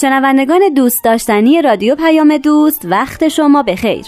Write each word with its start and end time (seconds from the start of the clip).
شنوندگان 0.00 0.60
دوست 0.76 1.04
داشتنی 1.04 1.62
رادیو 1.62 1.94
پیام 1.94 2.36
دوست 2.36 2.86
وقت 2.90 3.28
شما 3.28 3.62
بخیر 3.62 4.06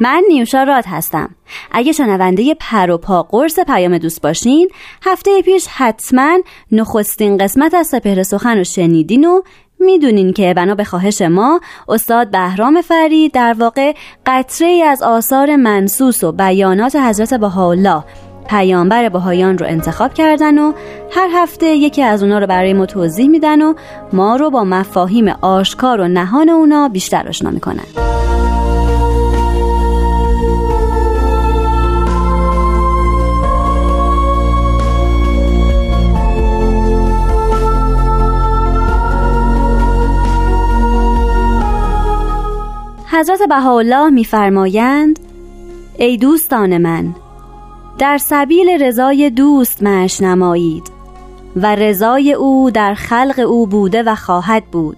من 0.00 0.22
نیوشا 0.28 0.62
راد 0.62 0.84
هستم. 0.86 1.34
اگه 1.72 1.92
شنونده 1.92 2.54
پر 2.54 2.90
و 2.90 2.98
پا 2.98 3.22
قرص 3.22 3.58
پیام 3.60 3.98
دوست 3.98 4.22
باشین 4.22 4.68
هفته 5.02 5.42
پیش 5.42 5.66
حتما 5.66 6.38
نخستین 6.72 7.36
قسمت 7.38 7.74
از 7.74 7.86
سپهر 7.86 8.22
سخن 8.22 8.58
رو 8.58 8.64
شنیدین 8.64 9.24
و 9.24 9.40
می‌دونین 9.80 10.32
که 10.32 10.54
بنا 10.54 10.74
به 10.74 10.84
خواهش 10.84 11.22
ما 11.22 11.60
استاد 11.88 12.30
بهرام 12.30 12.80
فرید 12.80 13.32
در 13.32 13.54
واقع 13.58 13.94
قطره 14.26 14.68
ای 14.68 14.82
از 14.82 15.02
آثار 15.02 15.56
منسوس 15.56 16.24
و 16.24 16.32
بیانات 16.32 16.96
حضرت 16.96 17.34
بهاءالله 17.34 18.04
پیامبر 18.48 19.08
بهایان 19.08 19.58
رو 19.58 19.66
انتخاب 19.66 20.14
کردن 20.14 20.58
و 20.58 20.72
هر 21.10 21.28
هفته 21.32 21.66
یکی 21.66 22.02
از 22.02 22.22
اونا 22.22 22.38
رو 22.38 22.46
برای 22.46 22.72
ما 22.72 22.86
توضیح 22.86 23.28
میدن 23.28 23.62
و 23.62 23.74
ما 24.12 24.36
رو 24.36 24.50
با 24.50 24.64
مفاهیم 24.64 25.28
آشکار 25.28 26.00
و 26.00 26.08
نهان 26.08 26.48
اونا 26.48 26.88
بیشتر 26.88 27.28
آشنا 27.28 27.50
می‌کنن. 27.50 27.86
حضرت 43.12 43.42
بهاءالله 43.48 44.10
میفرمایند 44.10 45.18
ای 45.98 46.16
دوستان 46.16 46.78
من 46.78 47.14
در 47.98 48.18
سبیل 48.18 48.82
رضای 48.82 49.30
دوست 49.30 49.82
مش 49.82 50.20
نمایید 50.20 50.90
و 51.56 51.74
رضای 51.74 52.32
او 52.32 52.70
در 52.70 52.94
خلق 52.94 53.44
او 53.48 53.66
بوده 53.66 54.02
و 54.02 54.14
خواهد 54.14 54.64
بود. 54.64 54.96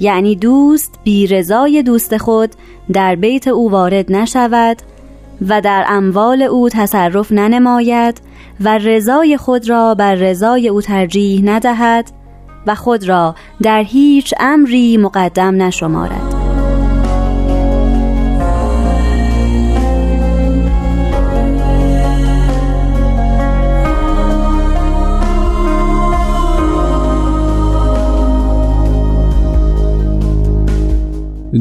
یعنی 0.00 0.36
دوست 0.36 0.98
بی 1.04 1.26
رضای 1.26 1.82
دوست 1.82 2.16
خود 2.16 2.50
در 2.92 3.16
بیت 3.16 3.48
او 3.48 3.70
وارد 3.70 4.12
نشود 4.12 4.76
و 5.48 5.60
در 5.60 5.84
اموال 5.88 6.42
او 6.42 6.68
تصرف 6.68 7.32
ننماید 7.32 8.20
و 8.60 8.78
رضای 8.78 9.36
خود 9.36 9.68
را 9.68 9.94
بر 9.94 10.14
رضای 10.14 10.68
او 10.68 10.80
ترجیح 10.80 11.42
ندهد 11.44 12.10
و 12.66 12.74
خود 12.74 13.08
را 13.08 13.34
در 13.62 13.82
هیچ 13.82 14.34
امری 14.40 14.96
مقدم 14.96 15.62
نشمارد. 15.62 16.31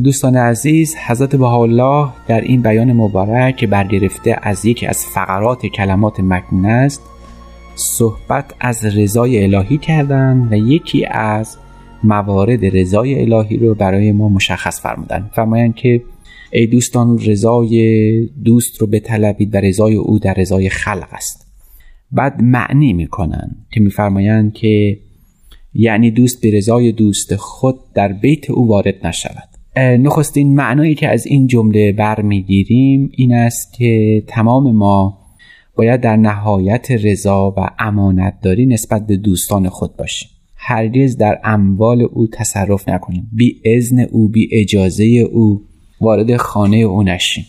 دوستان 0.04 0.36
عزیز 0.36 0.96
حضرت 0.96 1.36
بهاءالله 1.36 2.10
در 2.28 2.42
این 2.42 2.62
بیان 2.62 2.94
مبارک 2.94 3.58
که 3.58 3.68
برگرفته 3.68 4.38
از 4.42 4.66
یکی 4.66 4.86
از 4.86 5.06
فقرات 5.06 5.66
کلمات 5.66 6.20
مکنون 6.20 6.66
است 6.66 7.02
صحبت 7.76 8.54
از 8.60 8.98
رضای 8.98 9.44
الهی 9.44 9.78
کردن 9.78 10.48
و 10.52 10.58
یکی 10.58 11.06
از 11.06 11.58
موارد 12.04 12.78
رضای 12.78 13.22
الهی 13.22 13.58
رو 13.58 13.76
برای 13.76 14.12
ما 14.12 14.30
مشخص 14.30 14.82
فرمودن. 14.82 15.30
فرمایند 15.34 15.76
که 15.76 16.02
ای 16.52 16.68
دوستان 16.68 17.20
رضای 17.20 18.30
دوست 18.44 18.82
رو 18.82 18.88
بطلبید 18.88 19.56
و 19.56 19.58
رضای 19.58 19.96
او 19.96 20.20
در 20.20 20.34
رضای 20.34 20.70
خلق 20.70 21.08
است. 21.12 21.48
بعد 22.12 22.42
معنی 22.42 22.94
می‌کنن 22.94 23.56
که 23.72 23.80
میفرمایند 23.80 24.54
که 24.54 24.98
یعنی 25.74 26.12
دوست 26.12 26.42
به 26.42 26.52
رضای 26.58 26.92
دوست 26.92 27.36
خود 27.36 27.76
در 27.94 28.14
بیت 28.14 28.50
او 28.50 28.68
وارد 28.68 29.08
نشود. 29.08 29.51
نخستین 29.78 30.56
معنایی 30.56 30.96
که 30.96 31.10
از 31.10 31.28
این 31.28 31.48
جمله 31.48 31.92
برمیگیریم 31.92 33.10
این 33.14 33.34
است 33.34 33.74
که 33.74 34.24
تمام 34.28 34.72
ما 34.72 35.18
باید 35.76 36.02
در 36.02 36.16
نهایت 36.16 36.92
رضا 36.92 37.54
و 37.58 37.70
امانت 37.80 38.34
داری 38.42 38.66
نسبت 38.66 39.08
به 39.08 39.18
دوستان 39.18 39.70
خود 39.70 39.98
باشیم. 39.98 40.30
هرگز 40.56 41.18
در 41.18 41.40
اموال 41.44 42.02
او 42.02 42.28
تصرف 42.28 42.90
نکنیم. 42.90 43.30
بی 43.34 43.62
ازن 43.78 44.00
او 44.00 44.28
بی 44.28 44.50
اجازه 44.52 45.04
او 45.04 45.62
وارد 46.02 46.38
خانه 46.38 46.78
او 46.78 47.04
نشیم. 47.04 47.46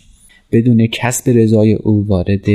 بدون 0.51 0.87
کسب 0.87 1.29
رضای 1.29 1.73
او 1.73 2.07
وارد 2.07 2.45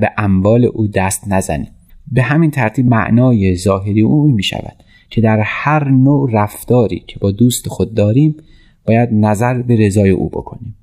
به 0.00 0.10
اموال 0.18 0.64
او 0.64 0.86
دست 0.86 1.28
نزنیم. 1.28 1.70
به 2.12 2.22
همین 2.22 2.50
ترتیب 2.50 2.86
معنای 2.86 3.56
ظاهری 3.56 4.00
او 4.00 4.26
می 4.32 4.42
شود 4.42 4.76
که 5.10 5.20
در 5.20 5.40
هر 5.44 5.88
نوع 5.88 6.30
رفتاری 6.32 7.04
که 7.06 7.18
با 7.18 7.30
دوست 7.30 7.68
خود 7.68 7.94
داریم 7.94 8.36
باید 8.86 9.08
نظر 9.12 9.62
به 9.62 9.76
رضای 9.76 10.10
او 10.10 10.28
بکنیم. 10.28 10.74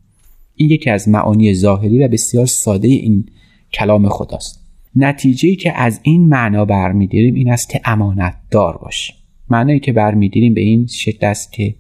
این 0.56 0.70
یکی 0.70 0.90
از 0.90 1.10
معانی 1.10 1.54
ظاهری 1.54 2.04
و 2.04 2.08
بسیار 2.08 2.46
ساده 2.46 2.88
این 2.88 3.26
کلام 3.74 4.10
خداست. 4.10 4.62
نتیجه 4.96 5.56
که 5.56 5.74
از 5.74 6.00
این 6.04 6.30
معنا 6.30 6.66
برمیداریم 6.66 7.36
این 7.36 7.52
است 7.52 7.70
که 7.70 7.82
امانت 7.86 8.36
دار 8.52 8.78
باشیم. 8.78 9.16
معنایی 9.50 9.80
که 9.80 9.92
برمیداریم 9.92 10.54
به 10.54 10.62
این 10.62 10.88
شکل 10.88 11.28
است 11.28 11.52
که 11.52 11.76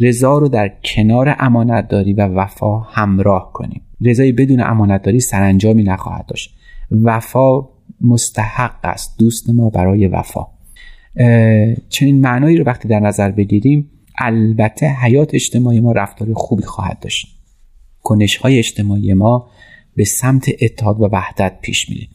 رضا 0.00 0.38
رو 0.38 0.48
در 0.48 0.72
کنار 0.84 1.36
امانت 1.38 1.88
داری 1.88 2.12
و 2.12 2.26
وفا 2.26 2.78
همراه 2.78 3.52
کنیم. 3.52 3.80
رضای 4.00 4.32
بدون 4.32 4.60
امانت 4.60 5.02
داری 5.02 5.20
سرانجامی 5.20 5.82
نخواهد 5.82 6.26
داشت. 6.26 6.54
وفا 6.90 7.68
مستحق 8.00 8.78
است. 8.84 9.18
دوست 9.18 9.50
ما 9.50 9.70
برای 9.70 10.06
وفا. 10.06 10.46
چنین 11.88 12.20
معنایی 12.20 12.56
رو 12.56 12.64
وقتی 12.64 12.88
در 12.88 13.00
نظر 13.00 13.30
بگیریم 13.30 13.90
البته 14.18 14.86
حیات 14.86 15.34
اجتماعی 15.34 15.80
ما 15.80 15.92
رفتار 15.92 16.34
خوبی 16.34 16.62
خواهد 16.62 16.98
داشت. 17.00 17.26
کنش 18.02 18.36
های 18.36 18.58
اجتماعی 18.58 19.14
ما 19.14 19.50
به 19.96 20.04
سمت 20.04 20.48
اتحاد 20.62 21.00
و 21.00 21.04
وحدت 21.04 21.58
پیش 21.62 21.88
میره 21.90 22.06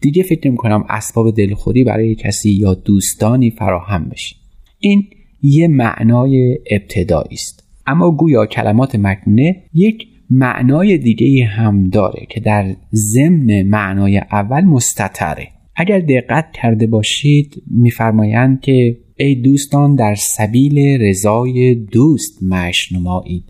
دیگه 0.00 0.22
فکر 0.22 0.48
نمی 0.48 0.56
کنم 0.56 0.84
اسباب 0.88 1.34
دلخوری 1.34 1.84
برای 1.84 2.14
کسی 2.14 2.50
یا 2.50 2.74
دوستانی 2.74 3.50
فراهم 3.50 4.08
بشه. 4.08 4.36
این 4.78 5.06
یه 5.42 5.68
معنای 5.68 6.58
ابتدایی 6.70 7.34
است. 7.34 7.64
اما 7.86 8.10
گویا 8.10 8.46
کلمات 8.46 8.94
مکنونه 8.94 9.62
یک 9.74 10.08
معنای 10.30 10.98
دیگه 10.98 11.44
هم 11.44 11.90
داره 11.90 12.26
که 12.30 12.40
در 12.40 12.76
ضمن 12.94 13.62
معنای 13.62 14.18
اول 14.18 14.64
مستطره. 14.64 15.48
اگر 15.76 16.00
دقت 16.00 16.52
کرده 16.52 16.86
باشید 16.86 17.62
میفرمایند 17.70 18.60
که 18.60 18.96
ای 19.20 19.34
دوستان 19.34 19.94
در 19.94 20.14
سبیل 20.14 20.78
رضای 20.78 21.74
دوست 21.74 22.42
مش 22.42 22.92
نمایید. 22.92 23.44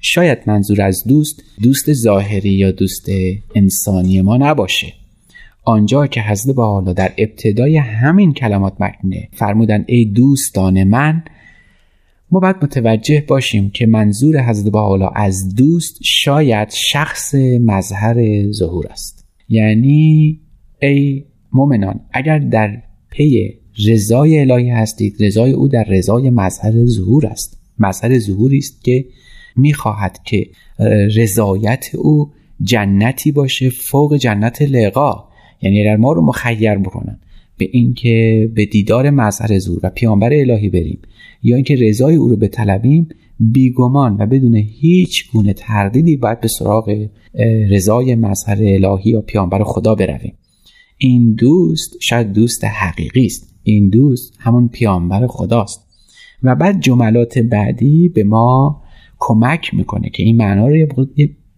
شاید 0.00 0.38
منظور 0.46 0.82
از 0.82 1.04
دوست 1.08 1.42
دوست 1.62 1.92
ظاهری 1.92 2.50
یا 2.50 2.70
دوست 2.70 3.06
انسانی 3.54 4.20
ما 4.20 4.36
نباشه. 4.36 4.92
آنجا 5.64 6.06
که 6.06 6.20
حضرت 6.20 6.58
حالا 6.58 6.92
در 6.92 7.12
ابتدای 7.18 7.76
همین 7.76 8.32
کلمات 8.32 8.72
مکنه 8.80 9.28
فرمودن 9.32 9.84
ای 9.88 10.04
دوستان 10.04 10.84
من 10.84 11.22
ما 12.30 12.40
باید 12.40 12.56
متوجه 12.62 13.24
باشیم 13.28 13.70
که 13.70 13.86
منظور 13.86 14.42
حضرت 14.48 14.74
حالا 14.74 15.08
از 15.08 15.54
دوست 15.54 15.98
شاید 16.02 16.70
شخص 16.70 17.34
مظهر 17.60 18.50
ظهور 18.52 18.86
است. 18.86 19.26
یعنی 19.48 20.40
ای 20.82 21.24
مؤمنان 21.52 22.00
اگر 22.12 22.38
در 22.38 22.82
پی 23.10 23.59
رضای 23.86 24.40
الهی 24.40 24.68
هستید. 24.68 25.16
رضای 25.20 25.52
او 25.52 25.68
در 25.68 25.84
رضای 25.84 26.30
مظهر 26.30 26.86
ظهور 26.86 27.26
است. 27.26 27.58
مظهر 27.78 28.18
ظهوری 28.18 28.58
است 28.58 28.84
که 28.84 29.04
می‌خواهد 29.56 30.18
که 30.24 30.46
رضایت 31.16 31.86
او 31.94 32.30
جنتی 32.62 33.32
باشه 33.32 33.70
فوق 33.70 34.16
جنت 34.16 34.62
لقا. 34.62 35.24
یعنی 35.62 35.80
اگر 35.80 35.96
ما 35.96 36.12
رو 36.12 36.22
مخیر 36.22 36.74
بکنن 36.74 37.18
به 37.58 37.68
اینکه 37.72 38.48
به 38.54 38.66
دیدار 38.66 39.10
مظهر 39.10 39.58
ظهور 39.58 39.80
و 39.82 39.90
پیامبر 39.90 40.32
الهی 40.32 40.68
بریم 40.68 40.98
یا 41.42 41.56
اینکه 41.56 41.76
رضای 41.76 42.14
او 42.14 42.28
رو 42.28 42.36
بطلبیم 42.36 43.08
بیگمان 43.40 44.16
و 44.18 44.26
بدون 44.26 44.54
هیچ 44.54 45.30
گونه 45.32 45.52
تردیدی 45.52 46.16
باید 46.16 46.40
به 46.40 46.48
سراغ 46.48 47.06
رضای 47.70 48.14
مظهر 48.14 48.58
الهی 48.60 49.10
یا 49.10 49.20
پیامبر 49.20 49.64
خدا 49.64 49.94
برویم. 49.94 50.32
این 51.02 51.32
دوست 51.32 51.96
شاید 52.00 52.32
دوست 52.32 52.64
حقیقی 52.64 53.26
است. 53.26 53.54
این 53.62 53.88
دوست 53.88 54.34
همون 54.38 54.68
پیامبر 54.68 55.26
خداست. 55.26 55.86
و 56.42 56.54
بعد 56.54 56.80
جملات 56.80 57.38
بعدی 57.38 58.08
به 58.08 58.24
ما 58.24 58.82
کمک 59.18 59.74
می‌کنه 59.74 60.10
که 60.10 60.22
این 60.22 60.36
معنا 60.36 60.68
رو 60.68 61.06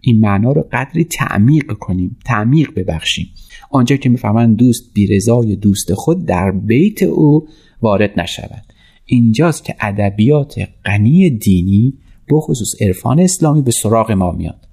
این 0.01 0.19
معنا 0.19 0.51
رو 0.51 0.67
قدری 0.71 1.03
تعمیق 1.03 1.73
کنیم 1.73 2.17
تعمیق 2.25 2.73
ببخشیم. 2.75 3.27
آنجا 3.71 3.95
که 3.95 4.09
می‌فهمند 4.09 4.57
دوست 4.57 4.93
بیرضای 4.93 5.55
دوست 5.55 5.93
خود 5.93 6.25
در 6.25 6.51
بیت 6.51 7.03
او 7.03 7.47
وارد 7.81 8.19
نشود. 8.19 8.63
اینجاست 9.05 9.65
که 9.65 9.75
ادبیات 9.79 10.67
غنی 10.85 11.29
دینی 11.29 11.93
بخصوص 12.29 12.81
عرفان 12.81 13.19
اسلامی 13.19 13.61
به 13.61 13.71
سراغ 13.71 14.11
ما 14.11 14.31
میاد. 14.31 14.67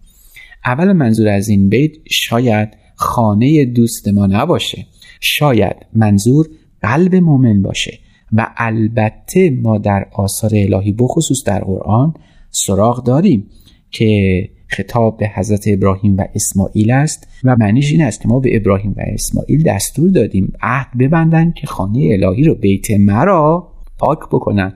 اول 0.65 0.93
منظور 0.93 1.29
از 1.29 1.49
این 1.49 1.69
بیت 1.69 1.93
شاید 2.11 2.69
خانه 3.01 3.65
دوست 3.65 4.09
ما 4.09 4.27
نباشه. 4.27 4.87
شاید 5.21 5.77
منظور 5.95 6.49
قلب 6.83 7.15
مؤمن 7.15 7.63
باشه 7.63 7.99
و 8.33 8.47
البته 8.57 9.51
ما 9.51 9.79
در 9.79 10.07
آثار 10.13 10.51
الهی 10.55 10.93
بخصوص 10.93 11.45
در 11.47 11.65
قرآن 11.65 12.15
سراغ 12.51 13.05
داریم 13.05 13.47
که 13.91 14.49
خطاب 14.67 15.17
به 15.17 15.29
حضرت 15.35 15.65
ابراهیم 15.67 16.17
و 16.17 16.25
اسماعیل 16.35 16.91
است 16.91 17.29
و 17.45 17.57
معنیش 17.57 17.93
این 17.93 18.03
است 18.03 18.21
که 18.21 18.29
ما 18.29 18.41
به 18.41 18.57
ابراهیم 18.57 18.95
و 18.97 19.01
اسماعیل 19.01 19.63
دستور 19.63 20.11
دادیم 20.11 20.53
عهد 20.63 20.99
ببندن 20.99 21.53
که 21.53 21.67
خانه 21.67 22.09
الهی 22.13 22.45
رو 22.45 22.55
بیت 22.55 22.91
مرا 22.91 23.73
پاک 23.99 24.19
بکنن. 24.19 24.73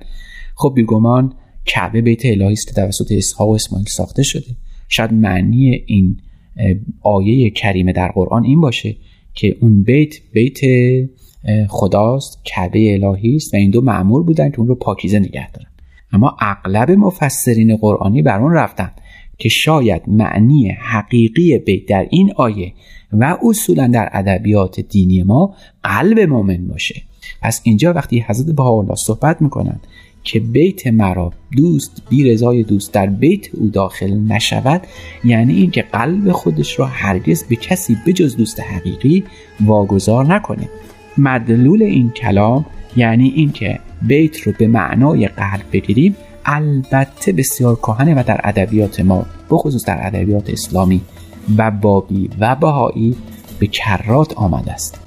خب 0.55 0.73
بیگمان 0.76 1.32
کعبه 1.65 2.03
بیت 2.03 2.21
الهی 2.25 2.53
است 2.53 2.67
که 2.67 2.75
توسط 2.75 3.12
اسحاق 3.12 3.49
و 3.49 3.53
اسماعیل 3.53 3.87
ساخته 3.88 4.23
شده. 4.23 4.56
شاید 4.88 5.12
معنی 5.12 5.85
این 5.87 6.17
آیه 7.02 7.50
کریمه 7.50 7.92
در 7.92 8.08
قرآن 8.08 8.44
این 8.44 8.60
باشه 8.60 8.96
که 9.34 9.56
اون 9.60 9.82
بیت 9.82 10.14
بیت 10.32 10.58
خداست 11.68 12.40
کعبه 12.44 12.94
الهی 12.94 13.36
است 13.36 13.54
و 13.54 13.56
این 13.56 13.70
دو 13.70 13.80
معمور 13.80 14.22
بودن 14.22 14.50
که 14.50 14.58
اون 14.58 14.68
رو 14.68 14.74
پاکیزه 14.74 15.18
نگه 15.18 15.50
دارن. 15.50 15.68
اما 16.12 16.36
اغلب 16.40 16.90
مفسرین 16.90 17.76
قرآنی 17.76 18.22
بر 18.22 18.40
اون 18.40 18.52
رفتن 18.52 18.90
که 19.38 19.48
شاید 19.48 20.02
معنی 20.08 20.68
حقیقی 20.68 21.58
بیت 21.58 21.86
در 21.88 22.06
این 22.10 22.32
آیه 22.36 22.72
و 23.12 23.38
اصولا 23.48 23.86
در 23.86 24.08
ادبیات 24.12 24.80
دینی 24.80 25.22
ما 25.22 25.54
قلب 25.82 26.20
مؤمن 26.20 26.66
باشه. 26.66 27.02
پس 27.42 27.60
اینجا 27.64 27.92
وقتی 27.92 28.20
حضرت 28.20 28.60
الله 28.60 28.94
صحبت 28.94 29.42
می‌کنند 29.42 29.86
که 30.25 30.41
بیت 30.41 30.87
مرا 30.87 31.32
دوست 31.56 32.03
بی 32.09 32.31
رضای 32.31 32.62
دوست 32.62 32.93
در 32.93 33.06
بیت 33.06 33.55
او 33.55 33.69
داخل 33.69 34.19
نشود 34.19 34.87
یعنی 35.25 35.55
اینکه 35.55 35.82
قلب 35.82 36.32
خودش 36.32 36.79
را 36.79 36.87
هرگز 36.87 37.44
به 37.44 37.56
کسی 37.56 37.97
بجز 38.06 38.37
دوست 38.37 38.61
حقیقی 38.61 39.25
واگذار 39.61 40.35
نکنه. 40.35 40.69
مدلول 41.19 41.82
این 41.82 42.11
کلام 42.11 42.67
یعنی 42.97 43.29
اینکه 43.29 43.79
بیت 44.03 44.41
رو 44.41 44.53
به 44.59 44.67
معنای 44.67 45.29
قلب 45.29 45.65
بگیریم 45.73 46.17
البته 46.44 47.32
بسیار 47.32 47.76
کهنه 47.76 48.15
و 48.15 48.25
در 48.26 48.41
ادبیات 48.44 49.00
ما 49.00 49.26
بخصوص 49.50 49.85
در 49.85 50.06
ادبیات 50.06 50.50
اسلامی 50.50 51.00
و 51.59 51.71
بابی 51.71 52.31
و 52.41 52.56
بهایی 52.56 53.17
به 53.59 53.67
کرات 53.67 54.32
آمده 54.32 54.73
است. 54.73 55.00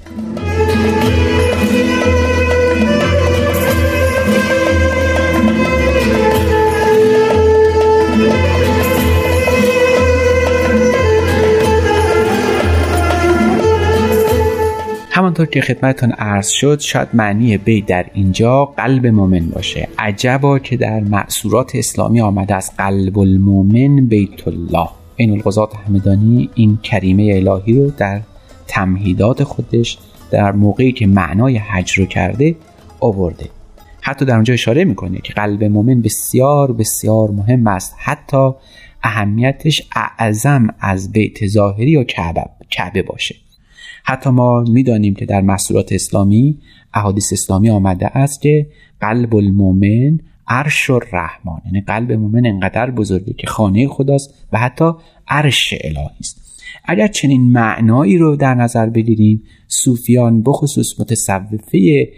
همانطور 15.38 15.54
که 15.54 15.74
خدمتتان 15.74 16.12
عرض 16.12 16.50
شد 16.50 16.80
شاید 16.80 17.07
معنی 17.13 17.57
بیت 17.57 17.86
در 17.86 18.06
اینجا 18.13 18.66
قلب 18.66 19.07
مؤمن 19.07 19.50
باشه. 19.50 19.88
عجبا 20.00 20.60
که 20.60 20.78
در 20.78 21.00
معصورات 21.00 21.75
اسلامی 21.75 22.22
آمده 22.22 22.56
از 22.56 22.72
قلب 22.78 23.19
المؤمن 23.19 24.07
بیت 24.07 24.48
الله 24.48 24.89
این 25.16 25.31
القضات 25.31 25.75
همدانی 25.75 26.50
این 26.56 26.78
کریمه 26.84 27.31
الهی 27.36 27.74
رو 27.74 27.92
در 27.92 28.22
تمهیدات 28.68 29.44
خودش 29.44 29.98
در 30.31 30.51
موقعی 30.51 30.92
که 30.92 31.07
معنای 31.07 31.57
حج 31.57 31.92
رو 31.92 32.06
کرده 32.06 32.56
آورده. 33.00 33.50
حتی 34.01 34.25
در 34.25 34.36
اونجا 34.36 34.54
اشاره 34.54 34.86
می‌کنه 34.86 35.18
که 35.18 35.33
قلب 35.33 35.63
مؤمن 35.63 36.01
بسیار 36.01 36.74
بسیار 36.74 37.31
مهم 37.31 37.68
است. 37.68 37.95
حتی 37.98 38.51
اهمیتش 39.04 39.81
اعظم 39.95 40.68
از 40.80 41.12
بیت 41.12 41.48
ظاهری 41.48 41.92
یا 41.92 42.04
کعبه 42.69 43.01
باشه. 43.01 43.36
حتی 44.09 44.30
ما 44.30 44.63
می‌دانیم 44.63 45.15
که 45.15 45.25
در 45.25 45.42
مسئولات 45.42 45.92
اسلامی 45.92 46.57
احادیث 46.94 47.33
اسلامی 47.33 47.69
آمده 47.69 48.18
است 48.18 48.42
که 48.42 48.68
قلب 49.01 49.36
المؤمن 49.36 50.19
عرش 50.48 50.89
الرحمن 50.89 51.62
یعنی 51.65 51.81
قلب 51.81 52.12
مؤمن 52.12 52.45
انقدر 52.45 52.92
بزرگه 52.92 53.33
که 53.33 53.48
خانه 53.48 53.88
خداست 53.88 54.48
و 54.54 54.57
حتی 54.57 54.92
عرش 55.27 55.74
الهی 55.83 56.18
است. 56.19 56.63
اگر 56.86 57.07
چنین 57.07 57.51
معنایی 57.51 58.18
رو 58.18 58.36
در 58.36 58.56
نظر 58.56 58.89
بگیریم 58.89 59.44
صوفیان 59.68 60.44
بخصوص 60.44 61.00
متصوفه 61.00 62.09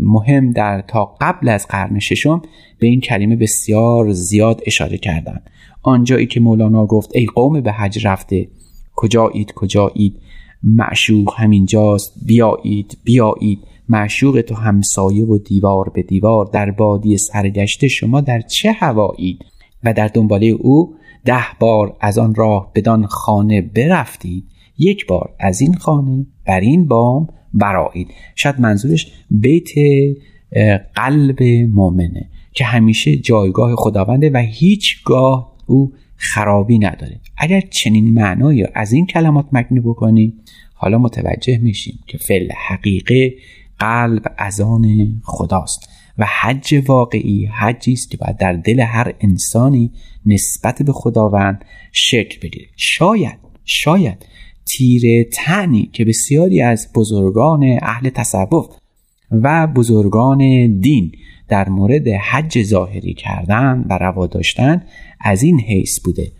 مهم 0.00 0.50
در 0.50 0.84
تا 0.88 1.04
قبل 1.20 1.48
از 1.48 1.66
قرن 1.68 1.98
ششم 1.98 2.42
به 2.78 2.86
این 2.86 3.00
کلمه 3.00 3.36
بسیار 3.36 4.12
زیاد 4.12 4.60
اشاره 4.66 4.98
کردند. 4.98 5.50
آنجایی 5.82 6.26
که 6.26 6.40
مولانا 6.40 6.86
گفت 6.86 7.10
ای 7.14 7.26
قوم 7.26 7.60
به 7.60 7.72
حج 7.72 8.06
رفته 8.06 8.48
کجایید 8.96 9.52
کجایید 9.52 10.20
معشوق 10.64 11.34
همینجاست 11.36 12.12
بیایید 12.26 12.98
بیایید. 13.04 13.58
معشوق 13.88 14.40
تو 14.40 14.54
همسایه 14.54 15.24
و 15.24 15.38
دیوار 15.38 15.88
به 15.88 16.02
دیوار 16.02 16.46
در 16.52 16.70
بادی 16.70 17.18
سرگشته 17.18 17.88
شما 17.88 18.20
در 18.20 18.40
چه 18.40 18.72
هوایید؟ 18.72 19.38
و 19.84 19.92
در 19.92 20.08
دنباله 20.08 20.46
او 20.46 20.94
ده 21.24 21.44
بار 21.60 21.96
از 22.00 22.18
آن 22.18 22.34
راه 22.34 22.72
بدان 22.74 23.06
خانه 23.06 23.60
برفتید 23.60 24.44
یک 24.78 25.06
بار 25.06 25.34
از 25.40 25.60
این 25.60 25.74
خانه 25.74 26.26
بر 26.46 26.60
این 26.60 26.88
بام 26.88 27.28
برایید 27.54 28.08
شاید 28.34 28.60
منظورش 28.60 29.12
بیت 29.30 29.68
قلب 30.94 31.42
مؤمنه 31.72 32.28
که 32.52 32.64
همیشه 32.64 33.16
جایگاه 33.16 33.74
خداونده 33.76 34.30
و 34.30 34.36
هیچگاه 34.36 35.52
او 35.66 35.92
خرابی 36.16 36.78
نداره 36.78 37.20
اگر 37.36 37.60
چنین 37.60 38.10
معنایی 38.10 38.64
از 38.74 38.92
این 38.92 39.06
کلمات 39.06 39.46
مکنی 39.52 39.80
بکنیم 39.80 40.40
حالا 40.74 40.98
متوجه 40.98 41.58
میشیم 41.58 41.98
که 42.06 42.18
فعل 42.18 42.52
حقیقه 42.68 43.34
قلب 43.78 44.34
از 44.38 44.60
آن 44.60 45.12
خداست 45.24 45.88
و 46.18 46.26
حج 46.40 46.82
واقعی 46.86 47.46
حجی 47.46 47.92
است 47.92 48.10
که 48.10 48.16
باید 48.16 48.36
در 48.36 48.52
دل 48.52 48.80
هر 48.80 49.14
انسانی 49.20 49.90
نسبت 50.26 50.82
به 50.82 50.92
خداوند 50.92 51.64
شکل 51.92 52.40
بگیره. 52.40 52.66
شاید 52.76 53.38
شاید 53.64 54.26
تیر 54.64 55.28
تنی 55.32 55.90
که 55.92 56.04
بسیاری 56.04 56.60
از 56.60 56.88
بزرگان 56.94 57.78
اهل 57.82 58.08
تصوف 58.08 58.66
و 59.30 59.66
بزرگان 59.66 60.38
دین 60.80 61.12
در 61.48 61.68
مورد 61.68 62.08
حج 62.08 62.62
ظاهری 62.62 63.14
کردن 63.14 63.84
و 63.90 63.98
روا 63.98 64.26
داشتن 64.26 64.82
از 65.20 65.42
این 65.42 65.60
حیث 65.60 66.00
بوده. 66.00 66.32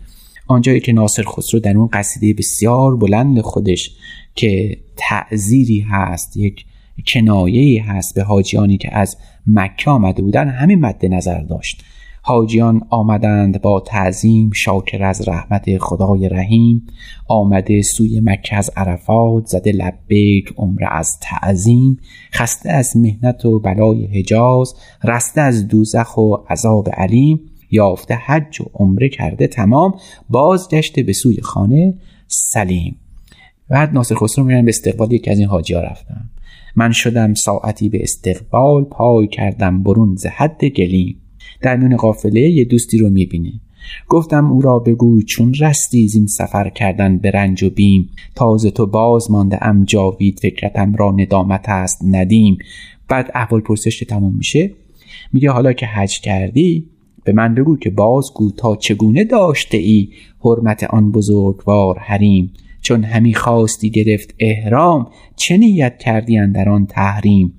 آنجایی 0.47 0.79
که 0.79 0.93
ناصر 0.93 1.23
خسرو 1.23 1.59
در 1.59 1.77
اون 1.77 1.87
قصیده 1.93 2.33
بسیار 2.33 2.95
بلند 2.95 3.41
خودش 3.41 3.91
که 4.35 4.77
تعذیری 4.97 5.79
هست 5.79 6.37
یک 6.37 6.65
کنایه 7.07 7.83
هست 7.83 8.15
به 8.15 8.23
حاجیانی 8.23 8.77
که 8.77 8.95
از 8.95 9.17
مکه 9.47 9.89
آمده 9.89 10.21
بودن 10.21 10.49
همین 10.49 10.79
مد 10.79 11.05
نظر 11.05 11.41
داشت. 11.41 11.83
حاجیان 12.27 12.81
آمدند 12.89 13.61
با 13.61 13.79
تعظیم 13.79 14.51
شاکر 14.51 15.03
از 15.03 15.27
رحمت 15.27 15.77
خدای 15.77 16.29
رحیم. 16.29 16.87
آمده 17.27 17.81
سوی 17.81 18.19
مکه 18.23 18.55
از 18.55 18.71
عرفات 18.75 19.45
زده 19.45 19.71
لبیک 19.71 20.53
عمره 20.57 20.87
از 20.93 21.19
تعظیم. 21.21 21.99
خسته 22.33 22.71
از 22.71 22.97
مهنت 22.97 23.45
و 23.45 23.59
بلای 23.59 24.05
حجاز 24.05 24.73
رسته 25.03 25.41
از 25.41 25.67
دوزخ 25.67 26.17
و 26.17 26.35
عذاب 26.49 26.89
علیم. 26.89 27.39
یافته 27.71 28.15
حج 28.15 28.61
و 28.61 28.65
عمره 28.73 29.09
کرده 29.09 29.47
تمام 29.47 29.93
بازگشته 30.29 31.03
به 31.03 31.13
سوی 31.13 31.41
خانه 31.41 31.93
سلیم. 32.27 32.95
بعد 33.69 33.93
ناصر 33.93 34.15
خسرو 34.15 34.45
میگن 34.45 34.65
به 34.65 34.69
استقبال 34.69 35.11
یکی 35.11 35.31
از 35.31 35.39
این 35.39 35.47
حاجی 35.47 35.73
ها 35.73 35.81
رفتم. 35.81 36.29
من 36.75 36.91
شدم 36.91 37.33
ساعتی 37.33 37.89
به 37.89 38.03
استقبال 38.03 38.83
پای 38.83 39.27
کردم 39.27 39.83
برون 39.83 40.15
ز 40.15 40.25
حد 40.25 40.65
گلیم. 40.65 41.21
در 41.65 41.77
میون 41.77 41.95
قافله 41.95 42.41
یه 42.41 42.65
دوستی 42.65 42.97
رو 42.97 43.09
می‌بینه. 43.09 43.53
گفتم 44.09 44.51
او 44.51 44.61
را 44.61 44.79
بگو 44.79 45.21
چون 45.21 45.53
رستی 45.53 46.09
این 46.13 46.27
سفر 46.27 46.69
کردن 46.69 47.17
به 47.17 47.31
رنج 47.31 47.63
و 47.63 47.69
بیم. 47.69 48.09
تازه 48.35 48.71
تو 48.71 48.85
باز 48.85 49.31
مانده 49.31 49.67
ام 49.67 49.83
جاوید 49.83 50.39
فکرتم 50.39 50.95
را 50.95 51.11
ندامت 51.11 51.69
است 51.69 52.01
ندیم. 52.03 52.57
بعد 53.07 53.31
احوال 53.33 53.61
پرسش 53.61 53.99
تموم 53.99 54.35
میشه. 54.35 54.71
میگه 55.33 55.51
حالا 55.51 55.73
که 55.73 55.85
حج 55.85 56.19
کردی 56.19 56.85
به 57.23 57.33
من 57.33 57.55
بگو 57.55 57.77
که 57.77 57.89
بازگو 57.89 58.51
تا 58.51 58.75
چگونه 58.75 59.23
داشته 59.23 59.77
ای 59.77 60.09
حرمت 60.39 60.83
آن 60.83 61.11
بزرگوار 61.11 61.99
حریم؟ 61.99 62.53
چون 62.81 63.03
همی 63.03 63.33
خواستی 63.33 63.89
گرفت 63.89 64.35
احرام 64.39 65.07
چه 65.35 65.57
نیت 65.57 65.97
کردی 65.97 66.47
در 66.47 66.69
آن 66.69 66.85
تحریم؟ 66.85 67.53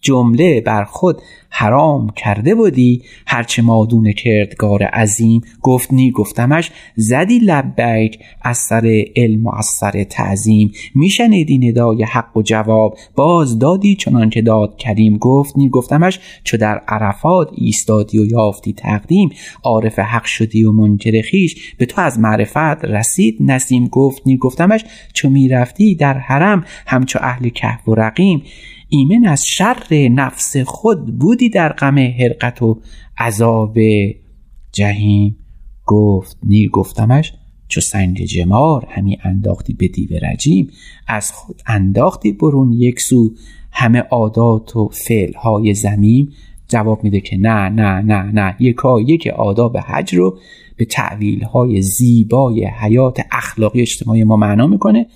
جمله 0.00 0.60
بر 0.60 0.84
خود 0.84 1.22
حرام 1.50 2.10
کرده 2.16 2.54
بودی؟ 2.54 3.02
هرچه 3.26 3.62
مادون 3.62 4.12
کردگار 4.12 4.82
عظیم 4.82 5.40
گفت 5.62 5.92
نی 5.92 6.10
گفتمش 6.10 6.70
زدی 6.96 7.38
لبیک 7.38 8.18
از 8.42 8.58
سر 8.58 9.04
علم 9.16 9.46
و 9.46 9.54
از 9.54 9.66
سر 9.66 10.04
تعظیم. 10.04 10.72
میشنیدی 10.94 11.58
ندای 11.58 12.02
حق 12.02 12.36
و 12.36 12.42
جواب؟ 12.42 12.98
باز 13.14 13.58
دادی 13.58 13.94
چنان 13.94 14.30
که 14.30 14.42
داد 14.42 14.76
کریم. 14.76 15.16
گفت 15.18 15.58
نی 15.58 15.68
گفتمش 15.68 16.20
چو 16.44 16.56
در 16.56 16.78
عرفات 16.88 17.50
ایستادی 17.54 18.18
و 18.18 18.26
یافتی 18.26 18.72
تقدیم 18.72 19.30
عارف 19.62 19.98
حق 19.98 20.24
شدی 20.24 20.64
و 20.64 20.72
منکر 20.72 21.22
خیش 21.22 21.74
به 21.78 21.86
تو 21.86 22.00
از 22.00 22.18
معرفت 22.18 22.84
رسید 22.84 23.36
نسیم. 23.40 23.86
گفت 23.86 24.22
نی 24.26 24.36
گفتمش 24.36 24.84
چو 25.12 25.30
می‌رفتی 25.30 25.94
در 25.94 26.18
حرم 26.18 26.64
همچو 26.86 27.18
اهل 27.22 27.48
کهف 27.48 27.88
و 27.88 27.94
رقیم. 27.94 28.42
ایمن 28.88 29.26
از 29.26 29.44
شر 29.46 30.08
نفس 30.08 30.56
خود 30.56 31.18
بودی 31.18 31.48
در 31.48 31.72
غم 31.72 31.98
حرقت 31.98 32.62
و 32.62 32.80
عذاب 33.18 33.78
جهیم 34.72 35.36
گفت 35.86 36.38
نی 36.42 36.68
گفتمش 36.68 37.32
چو 37.68 37.80
سنگ 37.80 38.24
جمار 38.24 38.86
همی 38.90 39.18
انداختی 39.24 39.72
به 39.72 39.88
دیو 39.88 40.10
رجیم 40.22 40.70
از 41.06 41.32
خود 41.32 41.62
انداختی 41.66 42.32
برون 42.32 42.72
یک 42.72 43.00
سو 43.00 43.34
همه 43.72 43.98
عادات 43.98 44.76
و 44.76 44.88
فعلهای 44.88 45.74
زمیم 45.74 46.32
جواب 46.68 47.04
میده 47.04 47.20
که 47.20 47.36
نه 47.36 47.68
نه 47.68 48.00
نه 48.00 48.22
نه. 48.22 48.56
یکا 48.60 49.00
یک 49.00 49.26
آداب 49.26 49.76
حج 49.78 50.14
رو 50.14 50.38
به 50.76 50.84
تعویل 50.84 51.44
های 51.44 51.82
زیبای 51.82 52.64
حیات 52.64 53.20
اخلاقی 53.32 53.80
اجتماعی 53.80 54.24
ما 54.24 54.36
معنا 54.36 54.66
می‌کنه. 54.66 55.06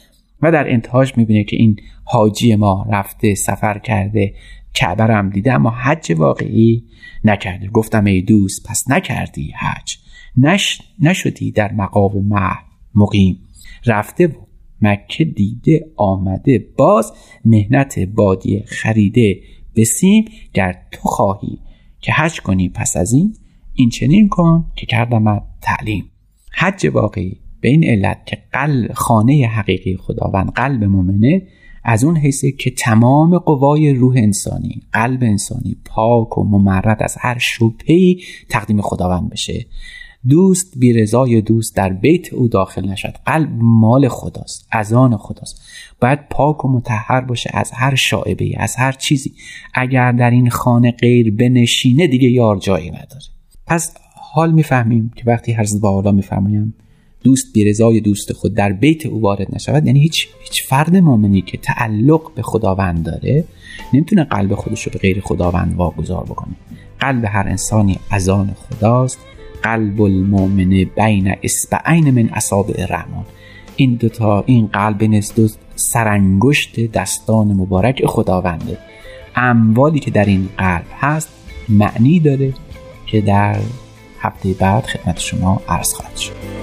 و 0.43 0.53
در 0.53 0.73
انتهاش 0.73 1.17
می‌بینه 1.17 1.45
که 1.45 1.57
این 1.57 1.77
حاجی 2.05 2.57
ما 2.57 2.87
رفته 2.93 3.35
سفر 3.35 3.79
کرده 3.79 4.35
کعبه 4.75 5.05
هم 5.05 5.31
دیده 5.31 5.53
اما 5.53 5.71
حج 5.71 6.13
واقعی 6.17 6.85
نکرده. 7.25 7.69
گفتم 7.69 8.05
ای 8.05 8.23
دوست 8.23 8.67
پس 8.69 8.85
نکردی 8.89 9.51
حج. 9.51 9.97
نش 10.37 10.83
نشدی 11.01 11.51
در 11.53 11.73
مقام 11.73 12.27
مح 12.27 12.57
مقیم. 12.95 13.39
رفته 13.87 14.27
و 14.27 14.33
مکه 14.83 15.25
دیده 15.25 15.87
آمده 15.97 16.67
باز 16.77 17.13
مهنت 17.45 17.99
بادی 17.99 18.63
خریده 18.67 19.41
بسیم 19.77 20.25
گر 20.55 20.77
تو 20.93 21.01
خواهی 21.03 21.59
که 22.01 22.13
حج 22.13 22.41
کنی 22.41 22.69
پس 22.69 22.97
از 22.97 23.13
این 23.13 23.37
این 23.75 23.89
چنین 23.89 24.29
کن 24.29 24.65
که 24.77 24.87
کردم 24.87 25.43
تعلیم. 25.61 26.11
حج 26.53 26.87
واقعی 26.87 27.41
به 27.61 27.69
این 27.69 27.85
علت 27.85 28.27
که 28.27 28.39
قلب 28.53 28.93
خانه 28.93 29.47
حقیقی 29.47 29.97
خداوند 29.97 30.53
قلب 30.53 30.85
مؤمنه 30.85 31.43
از 31.85 32.05
اون 32.05 32.17
حیثه 32.17 32.53
که 32.53 32.71
تمام 32.71 33.39
قوای 33.39 33.95
روح 33.95 34.15
انسانی 34.17 34.83
قلب 34.93 35.23
انسانی 35.23 35.77
پاک 35.85 36.39
و 36.39 36.45
ممرد 36.45 37.03
از 37.03 37.17
هر 37.21 37.39
شبهی 37.39 38.23
تقدیم 38.49 38.81
خداوند 38.81 39.31
بشه. 39.31 39.67
دوست 40.29 40.79
بی 40.79 40.93
رضای 40.93 41.41
دوست 41.41 41.77
در 41.77 41.93
بیت 41.93 42.33
او 42.33 42.49
داخل 42.49 42.89
نشد 42.89 43.15
قلب 43.27 43.49
مال 43.59 44.09
خداست 44.09 44.69
از 44.73 44.93
آن 44.93 45.17
خداست. 45.17 45.63
باید 46.01 46.29
پاک 46.31 46.65
و 46.65 46.69
متحر 46.69 47.21
باشه 47.21 47.51
از 47.53 47.71
هر 47.75 47.95
شاعبه 47.95 48.55
از 48.57 48.77
هر 48.77 48.93
چیزی. 48.93 49.33
اگر 49.75 50.13
در 50.13 50.31
این 50.31 50.51
خانه 50.51 50.91
غیر 50.91 51.37
بنشینه 51.37 52.07
دیگه 52.07 52.29
یار 52.29 52.57
جایی 52.57 52.91
نداره. 52.91 53.25
پس 53.67 53.95
حال 54.33 54.53
می‌فهمیم 54.53 55.11
که 55.17 55.23
وقتی 55.27 55.53
حضرت 55.53 55.81
با 55.81 56.13
میفرمایند 56.13 56.75
دوست 57.23 57.53
بیرزای 57.53 58.01
دوست 58.01 58.33
خود 58.33 58.55
در 58.55 58.73
بیت 58.73 59.07
او 59.07 59.21
وارد 59.21 59.55
نشود 59.55 59.87
یعنی 59.87 60.01
هیچ 60.01 60.29
هیچ 60.41 60.65
فرد 60.67 60.97
مؤمنی 60.97 61.41
که 61.41 61.59
تعلق 61.59 62.35
به 62.35 62.43
خداوند 62.43 63.05
داره 63.05 63.45
نمی‌تونه 63.93 64.25
قلب 64.25 64.55
خودش 64.55 64.83
رو 64.83 64.93
به 64.93 64.99
غیر 64.99 65.21
خداوند 65.21 65.77
واگذار 65.77 66.25
بکنه. 66.25 66.55
قلب 67.01 67.25
هر 67.25 67.49
انسانی 67.49 67.99
از 68.11 68.29
آن 68.29 68.55
خداست. 68.55 69.19
قلب 69.63 70.01
المؤمن 70.03 70.85
بین 70.97 71.35
اسبعین 71.43 72.11
من 72.11 72.31
اصابع 72.33 72.87
رحمان 72.87 73.25
این 73.77 73.95
دوتا 73.95 74.45
این 74.47 74.67
قلب 74.67 75.05
نزد 75.05 75.51
سرانگشت 75.75 76.93
دستان 76.93 77.47
مبارک 77.53 78.07
خداونده. 78.07 78.79
اموالی 79.37 80.01
که 80.01 80.11
در 80.11 80.25
این 80.25 80.49
قلب 80.59 80.87
هست 81.01 81.29
معنی 81.69 82.21
داره 82.21 82.55
که 83.07 83.21
در 83.21 83.61
هفته 84.21 84.53
بعد 84.53 84.85
خدمت 84.85 85.21
شما 85.21 85.63
عرض 85.69 85.93
خواهد 85.93 86.17
شد. 86.17 86.60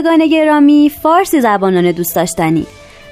شنوندگان 0.00 0.28
گرامی 0.28 0.92
فارسی 1.02 1.40
زبانان 1.40 1.92
دوست 1.92 2.16
داشتنی. 2.16 2.66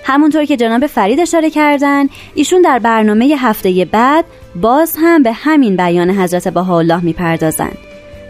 همونطور 0.04 0.44
که 0.44 0.56
جناب 0.56 0.86
فرید 0.86 1.20
اشاره 1.20 1.50
کردن 1.50 2.06
ایشون 2.34 2.62
در 2.62 2.78
برنامه 2.78 3.24
هفته 3.38 3.84
بعد 3.84 4.24
باز 4.56 4.96
هم 5.00 5.22
به 5.22 5.32
همین 5.32 5.76
بیان 5.76 6.10
حضرت 6.10 6.48
بهاءالله 6.48 7.04
می‌پردازند 7.04 7.78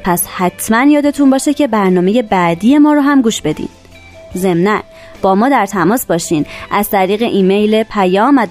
پس 0.05 0.27
حتما 0.27 0.91
یادتون 0.91 1.31
باشه 1.31 1.55
که 1.55 1.67
برنامه 1.67 2.23
بعدی 2.23 2.79
ما 2.79 2.93
رو 2.93 3.01
هم 3.01 3.23
گوش 3.23 3.43
بدین. 3.43 3.69
ضمنا 4.37 4.83
با 5.23 5.35
ما 5.35 5.49
در 5.49 5.67
تماس 5.67 6.07
باشین 6.07 6.47
از 6.71 6.91
طریق 6.91 7.23
ایمیل 7.23 7.83
پیام 7.83 8.49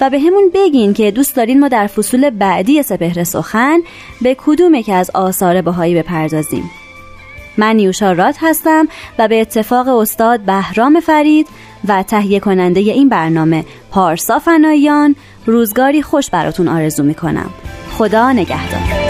و 0.00 0.10
به 0.10 0.20
همون 0.20 0.50
بگین 0.54 0.94
که 0.94 1.10
دوست 1.10 1.36
دارین 1.36 1.60
ما 1.60 1.68
در 1.68 1.86
فصول 1.86 2.30
بعدی 2.30 2.82
سپهر 2.82 3.24
سخن 3.24 3.80
به 4.22 4.36
کدوم 4.38 4.82
که 4.82 4.94
از 4.94 5.10
آثار 5.14 5.62
بهایی 5.62 5.94
بپردازیم. 5.94 6.70
من 7.58 7.76
نیوشا 7.76 8.12
رات 8.12 8.36
هستم 8.40 8.88
و 9.18 9.28
به 9.28 9.40
اتفاق 9.40 9.88
استاد 9.88 10.40
بهرام 10.40 11.00
فرید 11.00 11.46
و 11.88 12.02
تهیه 12.02 12.40
کننده 12.40 12.80
این 12.80 13.08
برنامه 13.08 13.64
پارسا 13.90 14.38
فنایان 14.38 15.16
روزگاری 15.46 16.02
خوش 16.02 16.30
براتون 16.30 16.68
آرزو 16.68 17.02
می‌کنم. 17.02 17.50
خدا 17.98 18.32
نگهدار. 18.32 19.07